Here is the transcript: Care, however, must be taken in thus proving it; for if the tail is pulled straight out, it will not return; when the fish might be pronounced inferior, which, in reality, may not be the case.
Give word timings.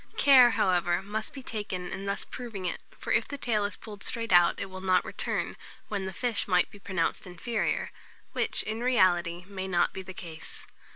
Care, 0.17 0.49
however, 0.49 1.03
must 1.03 1.31
be 1.31 1.43
taken 1.43 1.91
in 1.91 2.07
thus 2.07 2.25
proving 2.25 2.65
it; 2.65 2.81
for 2.97 3.13
if 3.13 3.27
the 3.27 3.37
tail 3.37 3.65
is 3.65 3.75
pulled 3.77 4.01
straight 4.03 4.33
out, 4.33 4.59
it 4.59 4.65
will 4.67 4.81
not 4.81 5.05
return; 5.05 5.55
when 5.89 6.05
the 6.05 6.11
fish 6.11 6.47
might 6.47 6.71
be 6.71 6.79
pronounced 6.79 7.27
inferior, 7.27 7.91
which, 8.31 8.63
in 8.63 8.81
reality, 8.81 9.45
may 9.47 9.67
not 9.67 9.93
be 9.93 10.01
the 10.01 10.11
case. 10.15 10.65